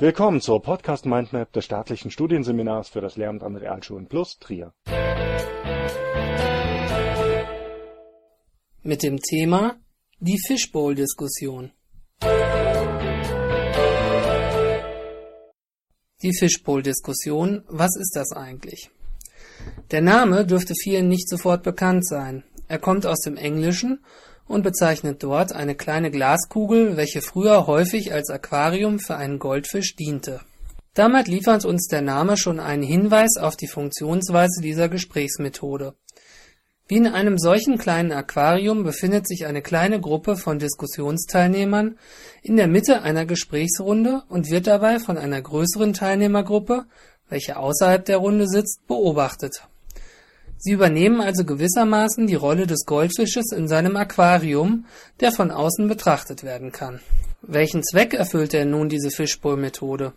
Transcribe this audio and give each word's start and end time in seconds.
Willkommen 0.00 0.40
zur 0.40 0.62
Podcast 0.62 1.04
Mindmap 1.04 1.52
des 1.52 1.66
staatlichen 1.66 2.10
Studienseminars 2.10 2.88
für 2.88 3.02
das 3.02 3.18
Lehramt 3.18 3.42
an 3.42 3.54
Realschulen 3.54 4.06
Plus 4.06 4.38
Trier. 4.38 4.72
Mit 8.82 9.02
dem 9.02 9.18
Thema 9.18 9.76
die 10.18 10.38
Fishbowl-Diskussion. 10.46 11.72
Die 16.22 16.34
Fishbowl-Diskussion, 16.34 17.64
was 17.68 17.94
ist 18.00 18.16
das 18.16 18.32
eigentlich? 18.32 18.88
Der 19.90 20.00
Name 20.00 20.46
dürfte 20.46 20.72
vielen 20.82 21.08
nicht 21.08 21.28
sofort 21.28 21.62
bekannt 21.62 22.06
sein. 22.06 22.42
Er 22.68 22.78
kommt 22.78 23.04
aus 23.04 23.20
dem 23.20 23.36
Englischen 23.36 24.02
und 24.50 24.64
bezeichnet 24.64 25.22
dort 25.22 25.52
eine 25.52 25.76
kleine 25.76 26.10
Glaskugel, 26.10 26.96
welche 26.96 27.22
früher 27.22 27.68
häufig 27.68 28.12
als 28.12 28.30
Aquarium 28.30 28.98
für 28.98 29.16
einen 29.16 29.38
Goldfisch 29.38 29.94
diente. 29.94 30.40
Damit 30.92 31.28
liefert 31.28 31.64
uns 31.64 31.86
der 31.86 32.02
Name 32.02 32.36
schon 32.36 32.58
einen 32.58 32.82
Hinweis 32.82 33.36
auf 33.36 33.54
die 33.54 33.68
Funktionsweise 33.68 34.60
dieser 34.60 34.88
Gesprächsmethode. 34.88 35.94
Wie 36.88 36.96
in 36.96 37.06
einem 37.06 37.38
solchen 37.38 37.78
kleinen 37.78 38.10
Aquarium 38.10 38.82
befindet 38.82 39.28
sich 39.28 39.46
eine 39.46 39.62
kleine 39.62 40.00
Gruppe 40.00 40.34
von 40.36 40.58
Diskussionsteilnehmern 40.58 41.96
in 42.42 42.56
der 42.56 42.66
Mitte 42.66 43.02
einer 43.02 43.26
Gesprächsrunde 43.26 44.24
und 44.28 44.50
wird 44.50 44.66
dabei 44.66 44.98
von 44.98 45.16
einer 45.16 45.40
größeren 45.40 45.92
Teilnehmergruppe, 45.92 46.86
welche 47.28 47.56
außerhalb 47.56 48.04
der 48.04 48.16
Runde 48.16 48.48
sitzt, 48.48 48.84
beobachtet 48.88 49.68
Sie 50.62 50.72
übernehmen 50.72 51.22
also 51.22 51.44
gewissermaßen 51.44 52.26
die 52.26 52.34
Rolle 52.34 52.66
des 52.66 52.84
Goldfisches 52.84 53.50
in 53.50 53.66
seinem 53.66 53.96
Aquarium, 53.96 54.84
der 55.20 55.32
von 55.32 55.50
außen 55.50 55.88
betrachtet 55.88 56.44
werden 56.44 56.70
kann. 56.70 57.00
Welchen 57.40 57.82
Zweck 57.82 58.12
erfüllt 58.12 58.52
denn 58.52 58.70
nun 58.70 58.90
diese 58.90 59.10
Fishbowl-Methode? 59.10 60.12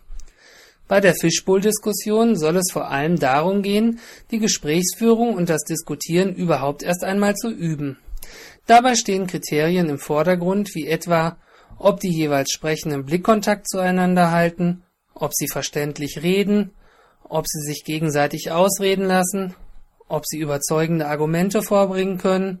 Bei 0.86 1.00
der 1.00 1.14
Fishbowl-Diskussion 1.14 2.36
soll 2.36 2.56
es 2.56 2.70
vor 2.70 2.90
allem 2.90 3.18
darum 3.18 3.62
gehen, 3.62 4.00
die 4.30 4.38
Gesprächsführung 4.38 5.32
und 5.32 5.48
das 5.48 5.62
Diskutieren 5.62 6.34
überhaupt 6.34 6.82
erst 6.82 7.04
einmal 7.04 7.34
zu 7.34 7.50
üben. 7.50 7.96
Dabei 8.66 8.96
stehen 8.96 9.26
Kriterien 9.26 9.88
im 9.88 9.98
Vordergrund, 9.98 10.74
wie 10.74 10.86
etwa, 10.86 11.38
ob 11.78 12.00
die 12.00 12.14
jeweils 12.14 12.50
Sprechenden 12.52 13.06
Blickkontakt 13.06 13.66
zueinander 13.66 14.30
halten, 14.30 14.82
ob 15.14 15.32
sie 15.32 15.48
verständlich 15.48 16.22
reden, 16.22 16.72
ob 17.22 17.46
sie 17.48 17.62
sich 17.62 17.82
gegenseitig 17.84 18.50
ausreden 18.50 19.06
lassen, 19.06 19.54
ob 20.08 20.24
sie 20.26 20.38
überzeugende 20.38 21.06
Argumente 21.06 21.62
vorbringen 21.62 22.18
können, 22.18 22.60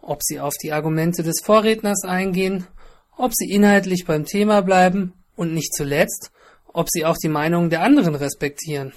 ob 0.00 0.22
sie 0.22 0.40
auf 0.40 0.54
die 0.56 0.72
Argumente 0.72 1.22
des 1.22 1.40
Vorredners 1.42 2.04
eingehen, 2.04 2.66
ob 3.16 3.32
sie 3.34 3.50
inhaltlich 3.50 4.06
beim 4.06 4.24
Thema 4.24 4.62
bleiben 4.62 5.12
und 5.36 5.54
nicht 5.54 5.74
zuletzt, 5.74 6.30
ob 6.72 6.88
sie 6.90 7.04
auch 7.04 7.16
die 7.16 7.28
Meinungen 7.28 7.70
der 7.70 7.82
anderen 7.82 8.14
respektieren. 8.14 8.92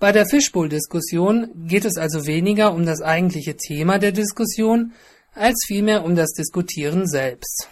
Bei 0.00 0.12
der 0.12 0.26
Fishbowl-Diskussion 0.26 1.66
geht 1.66 1.84
es 1.84 1.96
also 1.96 2.26
weniger 2.26 2.72
um 2.72 2.84
das 2.84 3.00
eigentliche 3.00 3.56
Thema 3.56 3.98
der 3.98 4.12
Diskussion, 4.12 4.92
als 5.34 5.64
vielmehr 5.66 6.04
um 6.04 6.14
das 6.14 6.32
Diskutieren 6.32 7.06
selbst. 7.06 7.68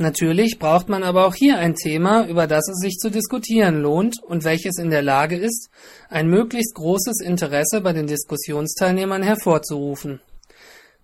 Natürlich 0.00 0.58
braucht 0.58 0.88
man 0.88 1.02
aber 1.02 1.26
auch 1.26 1.34
hier 1.34 1.58
ein 1.58 1.74
Thema, 1.74 2.26
über 2.26 2.46
das 2.46 2.66
es 2.68 2.78
sich 2.78 2.96
zu 2.96 3.10
diskutieren 3.10 3.82
lohnt 3.82 4.16
und 4.22 4.44
welches 4.44 4.78
in 4.78 4.88
der 4.88 5.02
Lage 5.02 5.36
ist, 5.36 5.68
ein 6.08 6.26
möglichst 6.26 6.74
großes 6.74 7.20
Interesse 7.20 7.82
bei 7.82 7.92
den 7.92 8.06
Diskussionsteilnehmern 8.06 9.22
hervorzurufen. 9.22 10.20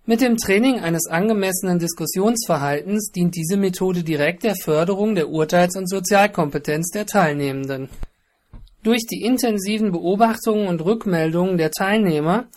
Mit 0.07 0.21
dem 0.21 0.37
Training 0.37 0.79
eines 0.79 1.05
angemessenen 1.05 1.77
Diskussionsverhaltens 1.77 3.11
dient 3.11 3.35
diese 3.35 3.55
Methode 3.55 4.03
direkt 4.03 4.41
der 4.41 4.55
Förderung 4.55 5.13
der 5.13 5.29
Urteils- 5.29 5.77
und 5.77 5.87
Sozialkompetenz 5.87 6.89
der 6.89 7.05
Teilnehmenden. 7.05 7.89
Durch 8.81 9.05
die 9.05 9.21
intensiven 9.21 9.91
Beobachtungen 9.91 10.67
und 10.67 10.83
Rückmeldungen 10.83 11.59
der 11.59 11.69
Teilnehmer 11.69 12.47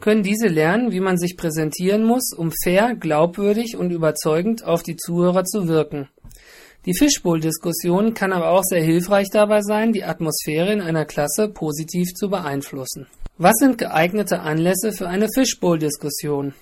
können 0.00 0.22
diese 0.22 0.48
lernen, 0.48 0.92
wie 0.92 1.00
man 1.00 1.18
sich 1.18 1.36
präsentieren 1.36 2.04
muss, 2.04 2.32
um 2.36 2.52
fair, 2.62 2.94
glaubwürdig 2.94 3.76
und 3.76 3.90
überzeugend 3.90 4.64
auf 4.64 4.82
die 4.82 4.96
Zuhörer 4.96 5.44
zu 5.44 5.68
wirken. 5.68 6.08
Die 6.86 6.94
Fishbowl-Diskussion 6.94 8.14
kann 8.14 8.32
aber 8.32 8.50
auch 8.50 8.62
sehr 8.62 8.82
hilfreich 8.82 9.28
dabei 9.32 9.62
sein, 9.62 9.92
die 9.92 10.04
Atmosphäre 10.04 10.72
in 10.72 10.80
einer 10.80 11.04
Klasse 11.04 11.48
positiv 11.48 12.14
zu 12.14 12.28
beeinflussen. 12.28 13.08
Was 13.38 13.54
sind 13.58 13.78
geeignete 13.78 14.40
Anlässe 14.40 14.92
für 14.92 15.08
eine 15.08 15.28
Fishbowl-Diskussion? 15.34 16.54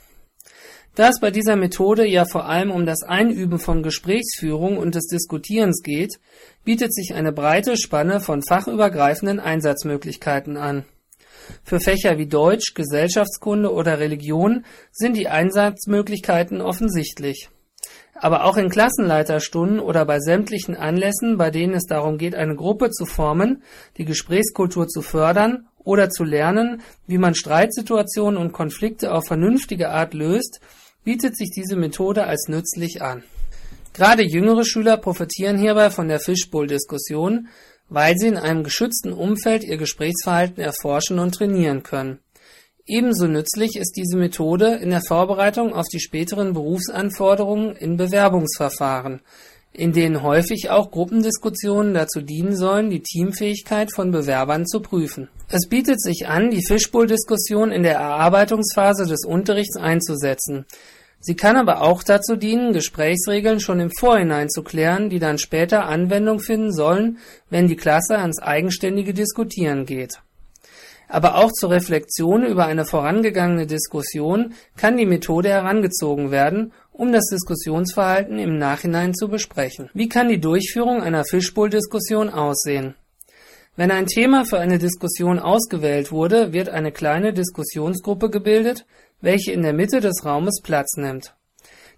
Da 0.94 1.08
es 1.08 1.20
bei 1.20 1.30
dieser 1.30 1.56
Methode 1.56 2.06
ja 2.06 2.24
vor 2.24 2.46
allem 2.46 2.70
um 2.70 2.86
das 2.86 3.02
Einüben 3.02 3.58
von 3.58 3.82
Gesprächsführung 3.82 4.78
und 4.78 4.94
des 4.94 5.08
Diskutierens 5.08 5.82
geht, 5.82 6.20
bietet 6.64 6.94
sich 6.94 7.14
eine 7.14 7.32
breite 7.32 7.76
Spanne 7.76 8.20
von 8.20 8.42
fachübergreifenden 8.42 9.40
Einsatzmöglichkeiten 9.40 10.56
an. 10.56 10.84
Für 11.64 11.80
Fächer 11.80 12.18
wie 12.18 12.26
Deutsch, 12.26 12.74
Gesellschaftskunde 12.74 13.72
oder 13.72 13.98
Religion 13.98 14.64
sind 14.92 15.16
die 15.16 15.28
Einsatzmöglichkeiten 15.28 16.60
offensichtlich. 16.60 17.48
Aber 18.14 18.44
auch 18.44 18.56
in 18.56 18.70
Klassenleiterstunden 18.70 19.80
oder 19.80 20.04
bei 20.04 20.20
sämtlichen 20.20 20.76
Anlässen, 20.76 21.36
bei 21.36 21.50
denen 21.50 21.74
es 21.74 21.86
darum 21.86 22.16
geht, 22.16 22.34
eine 22.34 22.54
Gruppe 22.54 22.90
zu 22.90 23.06
formen, 23.06 23.62
die 23.96 24.04
Gesprächskultur 24.04 24.86
zu 24.86 25.02
fördern 25.02 25.66
oder 25.82 26.10
zu 26.10 26.24
lernen, 26.24 26.82
wie 27.06 27.18
man 27.18 27.34
Streitsituationen 27.34 28.38
und 28.38 28.52
Konflikte 28.52 29.12
auf 29.12 29.26
vernünftige 29.26 29.90
Art 29.90 30.14
löst, 30.14 30.60
bietet 31.04 31.36
sich 31.36 31.50
diese 31.50 31.76
Methode 31.76 32.24
als 32.24 32.48
nützlich 32.48 33.02
an. 33.02 33.24
Gerade 33.92 34.24
jüngere 34.24 34.64
Schüler 34.64 34.96
profitieren 34.96 35.58
hierbei 35.58 35.90
von 35.90 36.08
der 36.08 36.18
Fishbowl-Diskussion, 36.18 37.48
weil 37.94 38.16
sie 38.16 38.28
in 38.28 38.36
einem 38.36 38.64
geschützten 38.64 39.12
Umfeld 39.12 39.64
ihr 39.64 39.76
Gesprächsverhalten 39.76 40.62
erforschen 40.62 41.18
und 41.18 41.34
trainieren 41.34 41.82
können. 41.82 42.18
Ebenso 42.86 43.26
nützlich 43.26 43.76
ist 43.76 43.94
diese 43.96 44.18
Methode 44.18 44.74
in 44.74 44.90
der 44.90 45.00
Vorbereitung 45.00 45.72
auf 45.72 45.86
die 45.90 46.00
späteren 46.00 46.52
Berufsanforderungen 46.52 47.76
in 47.76 47.96
Bewerbungsverfahren, 47.96 49.22
in 49.72 49.92
denen 49.92 50.22
häufig 50.22 50.68
auch 50.68 50.90
Gruppendiskussionen 50.90 51.94
dazu 51.94 52.20
dienen 52.20 52.54
sollen, 52.54 52.90
die 52.90 53.02
Teamfähigkeit 53.02 53.90
von 53.90 54.10
Bewerbern 54.10 54.66
zu 54.66 54.80
prüfen. 54.80 55.28
Es 55.48 55.66
bietet 55.66 56.00
sich 56.02 56.28
an, 56.28 56.50
die 56.50 56.64
Fishbowl-Diskussion 56.64 57.72
in 57.72 57.84
der 57.84 57.94
Erarbeitungsphase 57.94 59.06
des 59.06 59.24
Unterrichts 59.24 59.78
einzusetzen, 59.78 60.66
Sie 61.20 61.36
kann 61.36 61.56
aber 61.56 61.80
auch 61.80 62.02
dazu 62.02 62.36
dienen, 62.36 62.72
Gesprächsregeln 62.72 63.60
schon 63.60 63.80
im 63.80 63.90
Vorhinein 63.90 64.50
zu 64.50 64.62
klären, 64.62 65.08
die 65.08 65.18
dann 65.18 65.38
später 65.38 65.86
Anwendung 65.86 66.40
finden 66.40 66.72
sollen, 66.72 67.18
wenn 67.48 67.66
die 67.66 67.76
Klasse 67.76 68.18
ans 68.18 68.40
eigenständige 68.42 69.14
Diskutieren 69.14 69.86
geht. 69.86 70.20
Aber 71.08 71.36
auch 71.36 71.52
zur 71.52 71.70
Reflexion 71.70 72.44
über 72.44 72.66
eine 72.66 72.84
vorangegangene 72.84 73.66
Diskussion 73.66 74.54
kann 74.76 74.96
die 74.96 75.06
Methode 75.06 75.50
herangezogen 75.50 76.30
werden, 76.30 76.72
um 76.92 77.12
das 77.12 77.26
Diskussionsverhalten 77.30 78.38
im 78.38 78.58
Nachhinein 78.58 79.14
zu 79.14 79.28
besprechen. 79.28 79.90
Wie 79.94 80.08
kann 80.08 80.28
die 80.28 80.40
Durchführung 80.40 81.02
einer 81.02 81.24
Fishbowl-Diskussion 81.24 82.30
aussehen? 82.30 82.94
Wenn 83.76 83.90
ein 83.90 84.06
Thema 84.06 84.44
für 84.44 84.58
eine 84.58 84.78
Diskussion 84.78 85.40
ausgewählt 85.40 86.12
wurde, 86.12 86.52
wird 86.52 86.68
eine 86.68 86.92
kleine 86.92 87.32
Diskussionsgruppe 87.32 88.30
gebildet, 88.30 88.86
welche 89.20 89.52
in 89.52 89.62
der 89.62 89.72
Mitte 89.72 90.00
des 90.00 90.24
Raumes 90.24 90.60
Platz 90.62 90.96
nimmt. 90.96 91.34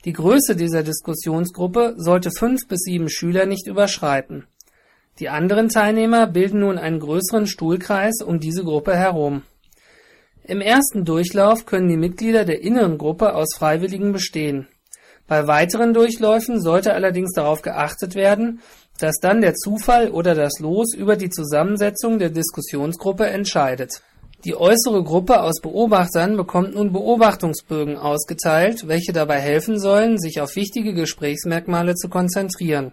Die 0.05 0.13
Größe 0.13 0.55
dieser 0.55 0.83
Diskussionsgruppe 0.83 1.95
sollte 1.97 2.31
fünf 2.31 2.69
bis 2.69 2.81
sieben 2.81 3.09
Schüler 3.09 3.47
nicht 3.47 3.67
überschreiten. 3.67 4.47
Die 5.19 5.29
anderen 5.29 5.69
Teilnehmer 5.69 6.27
bilden 6.27 6.61
nun 6.61 6.79
einen 6.79 7.01
größeren 7.01 7.47
Stuhlkreis 7.47 8.23
um 8.23 8.39
diese 8.39 8.65
Gruppe 8.65 8.95
herum. 8.95 9.43
Im 10.45 10.61
ersten 10.61 11.05
Durchlauf 11.05 11.67
können 11.67 11.89
die 11.89 11.97
Mitglieder 11.97 12.45
der 12.45 12.61
inneren 12.61 12.99
Gruppe 12.99 13.35
aus 13.35 13.57
Freiwilligen 13.57 14.13
bestehen. 14.13 14.69
Bei 15.27 15.49
weiteren 15.49 15.93
Durchläufen 15.93 16.61
sollte 16.61 16.95
allerdings 16.95 17.33
darauf 17.33 17.63
geachtet 17.63 18.15
werden, 18.15 18.61
dass 19.01 19.19
dann 19.19 19.41
der 19.41 19.55
Zufall 19.55 20.11
oder 20.11 20.35
das 20.35 20.61
Los 20.61 20.95
über 20.95 21.17
die 21.17 21.31
Zusammensetzung 21.31 22.19
der 22.19 22.31
Diskussionsgruppe 22.31 23.27
entscheidet. 23.27 24.03
Die 24.47 24.57
äußere 24.57 25.03
Gruppe 25.03 25.43
aus 25.43 25.61
Beobachtern 25.61 26.37
bekommt 26.37 26.77
nun 26.77 26.93
Beobachtungsbögen 26.93 27.97
ausgeteilt, 27.97 28.87
welche 28.87 29.13
dabei 29.13 29.41
helfen 29.41 29.81
sollen, 29.81 30.19
sich 30.19 30.41
auf 30.41 30.55
wichtige 30.55 30.95
Gesprächsmerkmale 30.95 31.97
zu 31.97 32.09
konzentrieren. 32.09 32.93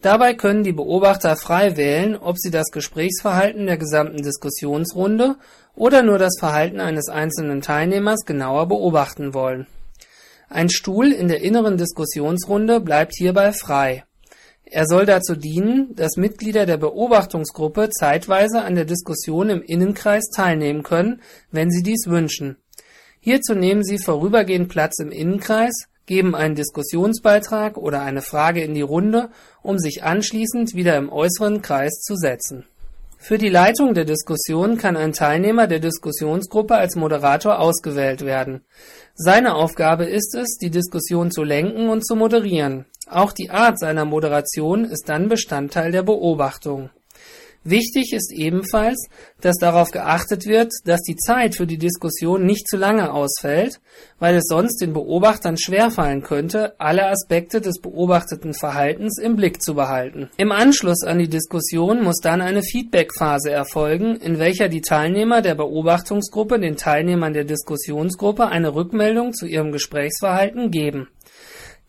Dabei 0.00 0.32
können 0.32 0.64
die 0.64 0.72
Beobachter 0.72 1.36
frei 1.36 1.76
wählen, 1.76 2.16
ob 2.16 2.38
sie 2.38 2.50
das 2.50 2.70
Gesprächsverhalten 2.70 3.66
der 3.66 3.76
gesamten 3.76 4.22
Diskussionsrunde 4.22 5.36
oder 5.74 6.02
nur 6.02 6.16
das 6.16 6.38
Verhalten 6.38 6.80
eines 6.80 7.10
einzelnen 7.10 7.60
Teilnehmers 7.60 8.24
genauer 8.24 8.66
beobachten 8.66 9.34
wollen. 9.34 9.66
Ein 10.48 10.70
Stuhl 10.70 11.12
in 11.12 11.28
der 11.28 11.42
inneren 11.42 11.76
Diskussionsrunde 11.76 12.80
bleibt 12.80 13.12
hierbei 13.14 13.52
frei 13.52 14.04
er 14.72 14.86
soll 14.86 15.04
dazu 15.04 15.36
dienen, 15.36 15.94
dass 15.96 16.16
Mitglieder 16.16 16.64
der 16.64 16.78
Beobachtungsgruppe 16.78 17.90
zeitweise 17.90 18.62
an 18.62 18.74
der 18.74 18.86
Diskussion 18.86 19.50
im 19.50 19.60
Innenkreis 19.60 20.30
teilnehmen 20.34 20.82
können, 20.82 21.20
wenn 21.50 21.70
sie 21.70 21.82
dies 21.82 22.06
wünschen. 22.06 22.56
Hierzu 23.20 23.54
nehmen 23.54 23.84
sie 23.84 23.98
vorübergehend 23.98 24.70
Platz 24.70 24.98
im 24.98 25.10
Innenkreis, 25.10 25.74
geben 26.06 26.34
einen 26.34 26.54
Diskussionsbeitrag 26.54 27.76
oder 27.76 28.00
eine 28.00 28.22
Frage 28.22 28.62
in 28.62 28.72
die 28.72 28.80
Runde, 28.80 29.28
um 29.60 29.78
sich 29.78 30.04
anschließend 30.04 30.74
wieder 30.74 30.96
im 30.96 31.12
äußeren 31.12 31.60
Kreis 31.60 32.00
zu 32.00 32.16
setzen. 32.16 32.64
Für 33.24 33.38
die 33.38 33.50
Leitung 33.50 33.94
der 33.94 34.04
Diskussion 34.04 34.78
kann 34.78 34.96
ein 34.96 35.12
Teilnehmer 35.12 35.68
der 35.68 35.78
Diskussionsgruppe 35.78 36.74
als 36.74 36.96
Moderator 36.96 37.60
ausgewählt 37.60 38.22
werden. 38.22 38.62
Seine 39.14 39.54
Aufgabe 39.54 40.06
ist 40.06 40.34
es, 40.34 40.58
die 40.60 40.70
Diskussion 40.70 41.30
zu 41.30 41.44
lenken 41.44 41.88
und 41.88 42.04
zu 42.04 42.16
moderieren. 42.16 42.84
Auch 43.06 43.30
die 43.30 43.50
Art 43.50 43.78
seiner 43.78 44.04
Moderation 44.04 44.84
ist 44.84 45.08
dann 45.08 45.28
Bestandteil 45.28 45.92
der 45.92 46.02
Beobachtung 46.02 46.90
Wichtig 47.64 48.12
ist 48.12 48.32
ebenfalls, 48.32 49.08
dass 49.40 49.56
darauf 49.56 49.92
geachtet 49.92 50.46
wird, 50.46 50.72
dass 50.84 51.00
die 51.02 51.14
Zeit 51.14 51.54
für 51.54 51.66
die 51.66 51.78
Diskussion 51.78 52.44
nicht 52.44 52.66
zu 52.66 52.76
lange 52.76 53.12
ausfällt, 53.12 53.80
weil 54.18 54.34
es 54.34 54.46
sonst 54.48 54.80
den 54.80 54.92
Beobachtern 54.92 55.56
schwerfallen 55.56 56.22
könnte, 56.22 56.74
alle 56.80 57.06
Aspekte 57.06 57.60
des 57.60 57.80
beobachteten 57.80 58.52
Verhaltens 58.52 59.16
im 59.18 59.36
Blick 59.36 59.62
zu 59.62 59.74
behalten. 59.74 60.28
Im 60.38 60.50
Anschluss 60.50 61.04
an 61.04 61.20
die 61.20 61.28
Diskussion 61.28 62.02
muss 62.02 62.18
dann 62.20 62.40
eine 62.40 62.64
Feedback-Phase 62.64 63.52
erfolgen, 63.52 64.16
in 64.16 64.40
welcher 64.40 64.68
die 64.68 64.80
Teilnehmer 64.80 65.40
der 65.40 65.54
Beobachtungsgruppe 65.54 66.58
den 66.58 66.76
Teilnehmern 66.76 67.32
der 67.32 67.44
Diskussionsgruppe 67.44 68.48
eine 68.48 68.74
Rückmeldung 68.74 69.34
zu 69.34 69.46
ihrem 69.46 69.70
Gesprächsverhalten 69.70 70.72
geben. 70.72 71.08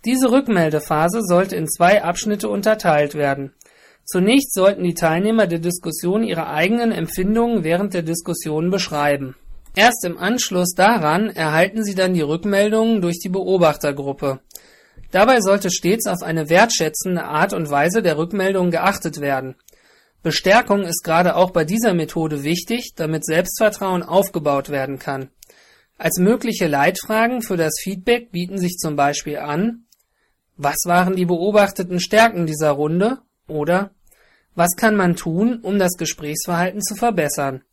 Diese 0.05 0.29
Rückmeldephase 0.29 1.21
sollte 1.23 1.55
in 1.55 1.67
zwei 1.67 2.03
Abschnitte 2.03 2.49
unterteilt 2.49 3.15
werden 3.15 3.53
Zunächst 4.05 4.53
sollten 4.53 4.83
die 4.83 4.93
Teilnehmer 4.93 5.47
der 5.47 5.59
Diskussion 5.59 6.23
ihre 6.23 6.47
eigenen 6.47 6.91
Empfindungen 6.91 7.63
während 7.63 7.93
der 7.93 8.01
Diskussion 8.01 8.69
beschreiben. 8.69 9.35
Erst 9.75 10.05
im 10.05 10.17
Anschluss 10.17 10.73
daran 10.75 11.29
erhalten 11.29 11.83
sie 11.83 11.95
dann 11.95 12.13
die 12.13 12.21
Rückmeldungen 12.21 13.01
durch 13.01 13.19
die 13.19 13.29
Beobachtergruppe. 13.29 14.39
Dabei 15.11 15.41
sollte 15.41 15.71
stets 15.71 16.05
auf 16.07 16.21
eine 16.21 16.49
wertschätzende 16.49 17.23
Art 17.23 17.53
und 17.53 17.69
Weise 17.69 18.01
der 18.01 18.17
Rückmeldung 18.17 18.71
geachtet 18.71 19.21
werden. 19.21 19.55
Bestärkung 20.21 20.83
ist 20.83 21.03
gerade 21.03 21.35
auch 21.35 21.51
bei 21.51 21.65
dieser 21.65 21.93
Methode 21.93 22.43
wichtig, 22.43 22.93
damit 22.95 23.25
Selbstvertrauen 23.25 24.03
aufgebaut 24.03 24.69
werden 24.69 24.99
kann. 24.99 25.29
Als 25.97 26.17
mögliche 26.17 26.67
Leitfragen 26.67 27.41
für 27.41 27.57
das 27.57 27.73
Feedback 27.81 28.31
bieten 28.31 28.57
sich 28.57 28.77
zum 28.77 28.95
Beispiel 28.95 29.37
an 29.37 29.85
Was 30.57 30.77
waren 30.85 31.15
die 31.15 31.25
beobachteten 31.25 31.99
Stärken 31.99 32.45
dieser 32.45 32.71
Runde 32.71 33.19
oder 33.47 33.91
was 34.55 34.75
kann 34.75 34.95
man 34.95 35.15
tun, 35.15 35.59
um 35.61 35.79
das 35.79 35.93
Gesprächsverhalten 35.97 36.81
zu 36.81 36.95
verbessern? 36.95 37.63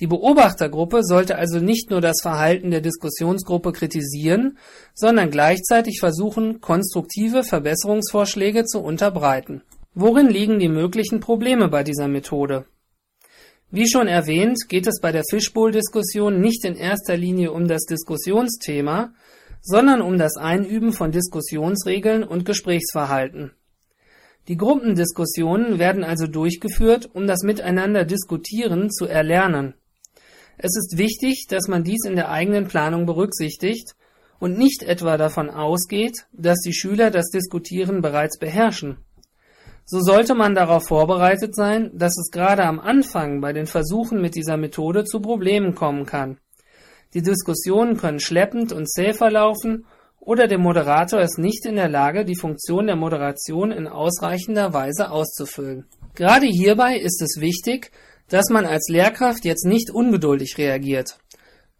Die 0.00 0.06
Beobachtergruppe 0.06 1.02
sollte 1.02 1.36
also 1.36 1.58
nicht 1.58 1.90
nur 1.90 2.00
das 2.00 2.22
Verhalten 2.22 2.70
der 2.70 2.80
Diskussionsgruppe 2.80 3.72
kritisieren, 3.72 4.56
sondern 4.94 5.30
gleichzeitig 5.30 6.00
versuchen, 6.00 6.62
konstruktive 6.62 7.44
Verbesserungsvorschläge 7.44 8.64
zu 8.64 8.80
unterbreiten. 8.80 9.62
Worin 9.94 10.28
liegen 10.28 10.58
die 10.58 10.68
möglichen 10.68 11.20
Probleme 11.20 11.68
bei 11.68 11.82
dieser 11.84 12.08
Methode? 12.08 12.64
Wie 13.70 13.88
schon 13.88 14.08
erwähnt, 14.08 14.68
geht 14.68 14.86
es 14.86 15.00
bei 15.00 15.12
der 15.12 15.24
Fishbowl-Diskussion 15.28 16.40
nicht 16.40 16.64
in 16.64 16.76
erster 16.76 17.16
Linie 17.16 17.52
um 17.52 17.68
das 17.68 17.84
Diskussionsthema, 17.84 19.12
sondern 19.60 20.00
um 20.00 20.16
das 20.16 20.36
Einüben 20.36 20.92
von 20.92 21.12
Diskussionsregeln 21.12 22.24
und 22.24 22.46
Gesprächsverhalten. 22.46 23.52
Die 24.48 24.56
Gruppendiskussionen 24.56 25.78
werden 25.78 26.02
also 26.02 26.26
durchgeführt, 26.26 27.10
um 27.12 27.26
das 27.26 27.42
Miteinander 27.42 28.04
Diskutieren 28.04 28.90
zu 28.90 29.06
erlernen. 29.06 29.74
Es 30.58 30.76
ist 30.76 30.98
wichtig, 30.98 31.46
dass 31.48 31.68
man 31.68 31.84
dies 31.84 32.04
in 32.04 32.16
der 32.16 32.30
eigenen 32.30 32.66
Planung 32.66 33.06
berücksichtigt 33.06 33.94
und 34.38 34.58
nicht 34.58 34.82
etwa 34.82 35.16
davon 35.16 35.50
ausgeht, 35.50 36.26
dass 36.32 36.58
die 36.60 36.74
Schüler 36.74 37.10
das 37.10 37.30
Diskutieren 37.30 38.02
bereits 38.02 38.38
beherrschen. 38.38 38.98
So 39.84 40.00
sollte 40.00 40.34
man 40.34 40.54
darauf 40.54 40.86
vorbereitet 40.86 41.54
sein, 41.54 41.90
dass 41.94 42.16
es 42.18 42.30
gerade 42.30 42.64
am 42.64 42.78
Anfang 42.78 43.40
bei 43.40 43.52
den 43.52 43.66
Versuchen 43.66 44.20
mit 44.20 44.34
dieser 44.34 44.56
Methode 44.56 45.04
zu 45.04 45.20
Problemen 45.20 45.74
kommen 45.74 46.06
kann. 46.06 46.38
Die 47.12 47.22
Diskussionen 47.22 47.96
können 47.96 48.20
schleppend 48.20 48.72
und 48.72 48.88
zäh 48.88 49.12
verlaufen 49.12 49.86
oder 50.20 50.46
der 50.46 50.58
Moderator 50.58 51.20
ist 51.20 51.38
nicht 51.38 51.64
in 51.64 51.76
der 51.76 51.88
Lage, 51.88 52.24
die 52.24 52.36
Funktion 52.36 52.86
der 52.86 52.96
Moderation 52.96 53.72
in 53.72 53.88
ausreichender 53.88 54.72
Weise 54.72 55.10
auszufüllen. 55.10 55.86
Gerade 56.14 56.46
hierbei 56.46 56.96
ist 56.98 57.22
es 57.22 57.40
wichtig, 57.40 57.90
dass 58.28 58.50
man 58.50 58.66
als 58.66 58.88
Lehrkraft 58.88 59.44
jetzt 59.44 59.64
nicht 59.64 59.90
ungeduldig 59.90 60.56
reagiert. 60.58 61.18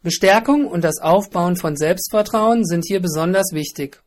Bestärkung 0.02 0.66
und 0.66 0.82
das 0.82 0.98
Aufbauen 1.00 1.56
von 1.56 1.76
Selbstvertrauen 1.76 2.64
sind 2.64 2.84
hier 2.86 3.00
besonders 3.00 3.52
wichtig. 3.52 4.02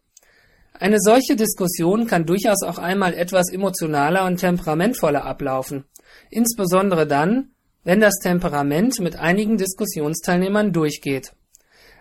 Eine 0.73 0.97
solche 0.99 1.35
Diskussion 1.35 2.07
kann 2.07 2.25
durchaus 2.25 2.63
auch 2.63 2.79
einmal 2.79 3.13
etwas 3.13 3.51
emotionaler 3.51 4.25
und 4.25 4.37
temperamentvoller 4.37 5.23
ablaufen, 5.23 5.85
insbesondere 6.31 7.05
dann, 7.05 7.51
wenn 7.83 7.99
das 7.99 8.15
Temperament 8.15 8.99
mit 8.99 9.15
einigen 9.15 9.57
Diskussionsteilnehmern 9.57 10.73
durchgeht. 10.73 11.33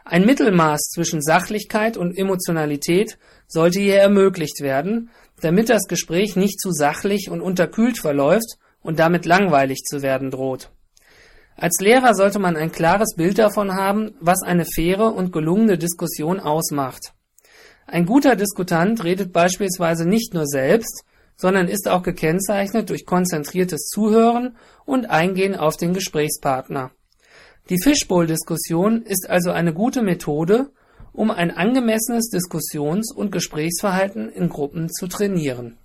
Ein 0.05 0.27
Mittelmaß 0.27 0.91
zwischen 0.93 1.23
Sachlichkeit 1.23 1.97
und 1.97 2.17
Emotionalität 2.17 3.19
sollte 3.47 3.81
hier 3.81 3.99
ermöglicht 3.99 4.61
werden, 4.61 5.11
damit 5.41 5.69
das 5.69 5.87
Gespräch 5.89 6.37
nicht 6.37 6.61
zu 6.61 6.73
sachlich 6.73 7.31
und 7.31 7.41
unterkühlt 7.41 7.99
verläuft 7.99 8.59
und 8.81 8.99
damit 8.99 9.27
langweilig 9.27 9.83
zu 9.85 10.03
werden 10.03 10.31
droht. 10.31 10.71
Als 11.57 11.81
Lehrer 11.81 12.15
sollte 12.15 12.39
man 12.39 12.57
ein 12.57 12.73
klares 12.73 13.15
Bild 13.15 13.39
davon 13.39 13.75
haben, 13.75 14.15
was 14.21 14.43
eine 14.43 14.65
faire 14.65 15.15
und 15.15 15.33
gelungene 15.33 15.79
Diskussion 15.79 16.41
ausmacht. 16.41 17.13
Ein 17.87 18.07
guter 18.07 18.37
Diskutant 18.37 19.05
redet 19.05 19.33
beispielsweise 19.33 20.09
nicht 20.09 20.35
nur 20.35 20.47
selbst, 20.47 21.05
sondern 21.37 21.69
ist 21.69 21.89
auch 21.89 22.03
gekennzeichnet 22.03 22.91
durch 22.91 23.05
konzentriertes 23.05 23.89
Zuhören 23.89 24.57
und 24.85 25.11
Eingehen 25.11 25.55
auf 25.57 25.77
den 25.77 25.93
Gesprächspartner. 25.93 26.91
Die 27.71 27.81
Fishbowl-Diskussion 27.81 29.03
ist 29.03 29.31
also 29.31 29.53
eine 29.53 29.73
gute 29.73 30.03
Methode, 30.03 30.71
um 31.13 31.31
ein 31.31 31.53
angemessenes 31.53 32.29
Diskussions- 32.29 33.15
und 33.15 33.31
Gesprächsverhalten 33.31 34.29
in 34.31 34.49
Gruppen 34.49 34.91
zu 34.91 35.07
trainieren. 35.07 35.79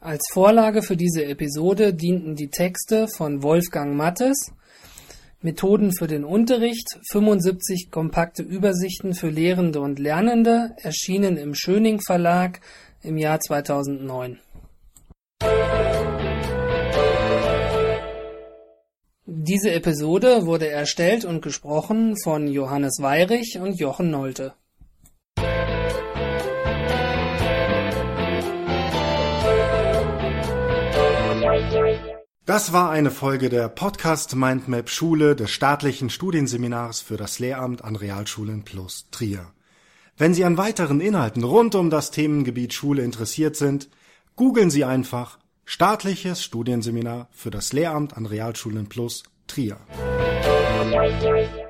Als 0.00 0.22
Vorlage 0.32 0.82
für 0.82 0.96
diese 0.96 1.24
Episode 1.24 1.94
dienten 1.94 2.34
die 2.34 2.50
Texte 2.50 3.08
von 3.08 3.42
Wolfgang 3.42 3.96
Mattes, 3.96 4.52
Methoden 5.40 5.92
für 5.96 6.08
den 6.08 6.24
Unterricht, 6.24 6.98
75 7.10 7.90
kompakte 7.90 8.42
Übersichten 8.42 9.14
für 9.14 9.28
Lehrende 9.28 9.80
und 9.80 9.98
Lernende, 9.98 10.74
erschienen 10.82 11.36
im 11.36 11.54
Schöning 11.54 12.00
Verlag 12.00 12.60
im 13.02 13.16
Jahr 13.16 13.40
2009. 13.40 14.40
Diese 19.48 19.72
Episode 19.72 20.44
wurde 20.44 20.68
erstellt 20.68 21.24
und 21.24 21.40
gesprochen 21.40 22.16
von 22.22 22.48
Johannes 22.48 22.98
Weyrich 23.00 23.58
und 23.58 23.80
Jochen 23.80 24.10
Nolte. 24.10 24.52
Das 32.44 32.74
war 32.74 32.90
eine 32.90 33.10
Folge 33.10 33.48
der 33.48 33.70
Podcast 33.70 34.36
Mindmap 34.36 34.90
Schule 34.90 35.34
des 35.34 35.50
staatlichen 35.50 36.10
Studienseminars 36.10 37.00
für 37.00 37.16
das 37.16 37.38
Lehramt 37.38 37.82
an 37.84 37.96
Realschulen 37.96 38.64
plus 38.64 39.08
Trier. 39.10 39.46
Wenn 40.18 40.34
Sie 40.34 40.44
an 40.44 40.58
weiteren 40.58 41.00
Inhalten 41.00 41.42
rund 41.42 41.74
um 41.74 41.88
das 41.88 42.10
Themengebiet 42.10 42.74
Schule 42.74 43.02
interessiert 43.02 43.56
sind, 43.56 43.88
googeln 44.36 44.68
Sie 44.68 44.84
einfach 44.84 45.38
Staatliches 45.70 46.42
Studienseminar 46.42 47.28
für 47.30 47.50
das 47.50 47.74
Lehramt 47.74 48.16
an 48.16 48.24
Realschulen 48.24 48.88
Plus 48.88 49.22
Trier. 49.48 49.78